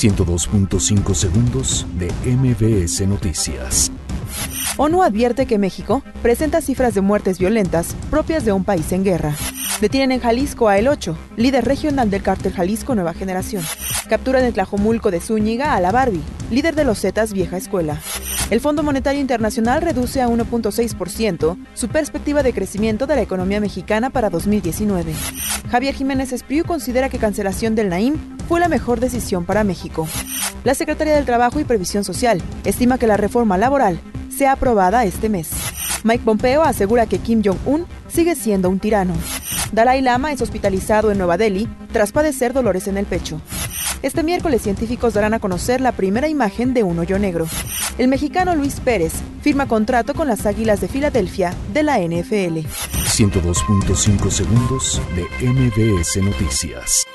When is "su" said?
21.74-21.88